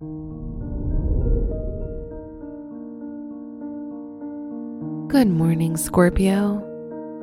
Good 0.00 0.06
morning, 5.26 5.76
Scorpio. 5.76 6.62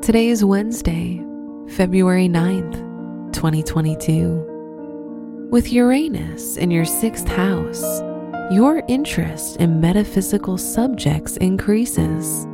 Today 0.02 0.28
is 0.28 0.44
Wednesday, 0.44 1.24
February 1.70 2.28
9th, 2.28 3.32
2022. 3.32 5.48
With 5.50 5.72
Uranus 5.72 6.58
in 6.58 6.70
your 6.70 6.84
sixth 6.84 7.30
house, 7.30 8.02
your 8.52 8.84
interest 8.90 9.56
in 9.62 9.80
metaphysical 9.80 10.58
subjects 10.58 11.38
increases. 11.38 12.46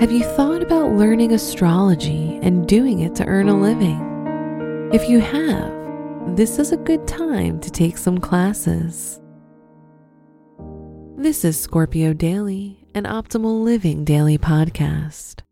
Have 0.00 0.10
you 0.10 0.22
thought 0.22 0.62
about 0.62 0.92
learning 0.92 1.32
astrology 1.32 2.38
and 2.42 2.66
doing 2.66 3.00
it 3.00 3.14
to 3.16 3.26
earn 3.26 3.50
a 3.50 3.60
living? 3.60 4.00
If 4.94 5.06
you 5.06 5.20
have, 5.20 5.70
this 6.34 6.58
is 6.58 6.72
a 6.72 6.78
good 6.78 7.06
time 7.06 7.60
to 7.60 7.70
take 7.70 7.98
some 7.98 8.16
classes. 8.16 9.20
This 11.16 11.44
is 11.44 11.58
Scorpio 11.58 12.12
Daily, 12.12 12.84
an 12.92 13.04
optimal 13.04 13.62
living 13.62 14.04
daily 14.04 14.36
podcast. 14.36 15.42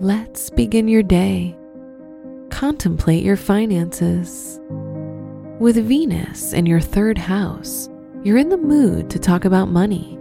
Let's 0.00 0.48
begin 0.48 0.88
your 0.88 1.02
day. 1.02 1.54
Contemplate 2.48 3.22
your 3.22 3.36
finances. 3.36 4.58
With 5.60 5.76
Venus 5.86 6.54
in 6.54 6.64
your 6.64 6.80
third 6.80 7.18
house, 7.18 7.90
you're 8.24 8.38
in 8.38 8.48
the 8.48 8.56
mood 8.56 9.10
to 9.10 9.18
talk 9.18 9.44
about 9.44 9.68
money. 9.68 10.18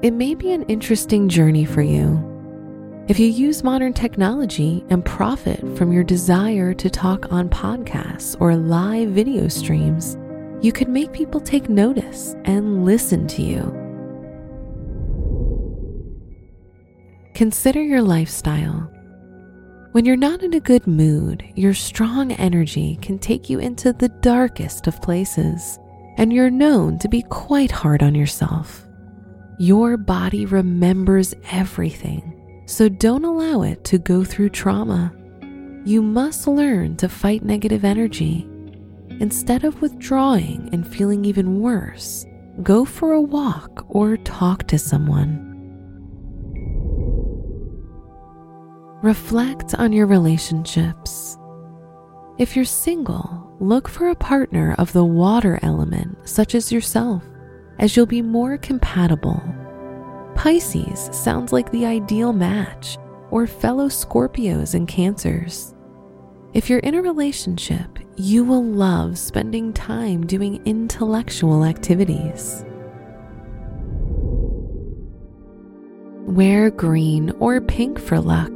It 0.00 0.12
may 0.12 0.34
be 0.34 0.52
an 0.52 0.62
interesting 0.64 1.28
journey 1.28 1.66
for 1.66 1.82
you 1.82 2.30
if 3.06 3.18
you 3.18 3.26
use 3.26 3.62
modern 3.62 3.92
technology 3.92 4.82
and 4.88 5.04
profit 5.04 5.60
from 5.76 5.92
your 5.92 6.04
desire 6.04 6.72
to 6.72 6.88
talk 6.88 7.30
on 7.30 7.50
podcasts 7.50 8.34
or 8.40 8.56
live 8.56 9.10
video 9.10 9.46
streams, 9.46 10.16
you 10.64 10.72
could 10.72 10.88
make 10.88 11.12
people 11.12 11.40
take 11.40 11.68
notice 11.68 12.34
and 12.46 12.86
listen 12.86 13.26
to 13.26 13.42
you. 13.42 13.60
Consider 17.34 17.82
your 17.82 18.00
lifestyle. 18.00 18.90
When 19.92 20.06
you're 20.06 20.16
not 20.16 20.42
in 20.42 20.54
a 20.54 20.60
good 20.60 20.86
mood, 20.86 21.44
your 21.54 21.74
strong 21.74 22.32
energy 22.32 22.98
can 23.02 23.18
take 23.18 23.50
you 23.50 23.58
into 23.58 23.92
the 23.92 24.08
darkest 24.08 24.86
of 24.86 25.02
places, 25.02 25.78
and 26.16 26.32
you're 26.32 26.48
known 26.48 26.98
to 27.00 27.08
be 27.10 27.20
quite 27.28 27.70
hard 27.70 28.02
on 28.02 28.14
yourself. 28.14 28.86
Your 29.58 29.98
body 29.98 30.46
remembers 30.46 31.34
everything 31.52 32.62
so 32.66 32.88
don't 32.88 33.26
allow 33.26 33.60
it 33.60 33.84
to 33.84 33.98
go 33.98 34.24
through 34.24 34.48
trauma. 34.48 35.12
You 35.84 36.00
must 36.00 36.46
learn 36.46 36.96
to 36.96 37.08
fight 37.10 37.44
negative 37.44 37.84
energy. 37.84 38.48
Instead 39.20 39.64
of 39.64 39.80
withdrawing 39.80 40.68
and 40.72 40.86
feeling 40.86 41.24
even 41.24 41.60
worse, 41.60 42.26
go 42.62 42.84
for 42.84 43.12
a 43.12 43.20
walk 43.20 43.84
or 43.88 44.16
talk 44.18 44.66
to 44.68 44.78
someone. 44.78 45.40
Reflect 49.02 49.74
on 49.74 49.92
your 49.92 50.06
relationships. 50.06 51.36
If 52.38 52.56
you're 52.56 52.64
single, 52.64 53.54
look 53.60 53.88
for 53.88 54.08
a 54.08 54.14
partner 54.14 54.74
of 54.78 54.92
the 54.92 55.04
water 55.04 55.58
element, 55.62 56.28
such 56.28 56.54
as 56.54 56.72
yourself, 56.72 57.22
as 57.78 57.96
you'll 57.96 58.06
be 58.06 58.22
more 58.22 58.56
compatible 58.58 59.42
Pisces 60.34 61.08
sounds 61.12 61.52
like 61.52 61.70
the 61.70 61.86
ideal 61.86 62.32
match, 62.32 62.98
or 63.30 63.46
fellow 63.46 63.88
Scorpios 63.88 64.74
and 64.74 64.86
Cancers. 64.86 65.73
If 66.54 66.70
you're 66.70 66.78
in 66.78 66.94
a 66.94 67.02
relationship, 67.02 67.98
you 68.16 68.44
will 68.44 68.62
love 68.62 69.18
spending 69.18 69.72
time 69.72 70.24
doing 70.24 70.62
intellectual 70.64 71.64
activities. 71.64 72.64
Wear 76.28 76.70
green 76.70 77.32
or 77.40 77.60
pink 77.60 77.98
for 77.98 78.20
luck. 78.20 78.52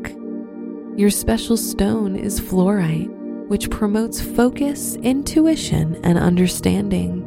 Your 0.97 1.11
special 1.11 1.57
stone 1.57 2.15
is 2.15 2.41
fluorite, 2.41 3.11
which 3.49 3.69
promotes 3.69 4.21
focus, 4.21 4.95
intuition, 5.03 5.99
and 6.05 6.21
understanding. 6.21 7.25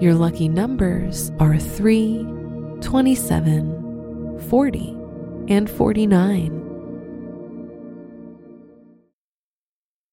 Your 0.00 0.14
lucky 0.14 0.48
numbers 0.48 1.30
are 1.38 1.58
3, 1.58 2.24
27, 2.80 4.40
40, 4.48 4.96
and 5.48 5.68
49. 5.68 6.61